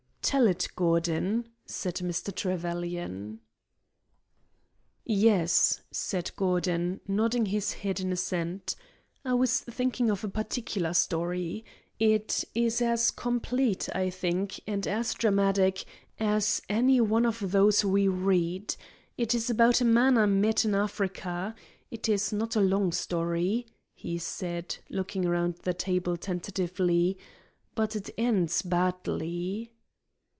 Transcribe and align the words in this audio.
"Tell 0.23 0.47
it, 0.47 0.67
Gordon," 0.77 1.49
said 1.65 1.95
Mr. 1.95 2.33
Trevelyan. 2.33 3.41
"Yes," 5.03 5.81
said 5.91 6.31
Gordon, 6.37 7.01
nodding 7.05 7.47
his 7.47 7.73
head 7.73 7.99
in 7.99 8.13
assent, 8.13 8.75
"I 9.25 9.33
was 9.33 9.59
thinking 9.61 10.09
of 10.09 10.23
a 10.23 10.29
particular 10.29 10.93
story. 10.93 11.65
It 11.99 12.45
is 12.55 12.81
as 12.81 13.11
complete, 13.11 13.89
I 13.95 14.09
think, 14.09 14.61
and 14.65 14.87
as 14.87 15.15
dramatic 15.15 15.83
as 16.17 16.61
any 16.69 16.99
of 16.99 17.51
those 17.51 17.83
we 17.83 18.07
read. 18.07 18.73
It 19.17 19.35
is 19.35 19.49
about 19.49 19.81
a 19.81 19.85
man 19.85 20.17
I 20.19 20.27
met 20.27 20.63
in 20.63 20.73
Africa. 20.75 21.55
It 21.89 22.07
is 22.07 22.31
not 22.31 22.55
a 22.55 22.61
long 22.61 22.91
story," 22.93 23.65
he 23.95 24.17
said, 24.17 24.77
looking 24.89 25.25
around 25.25 25.55
the 25.63 25.73
table 25.73 26.15
tentatively, 26.15 27.17
"but 27.75 27.97
it 27.97 28.11
ends 28.17 28.61
badly." 28.61 29.71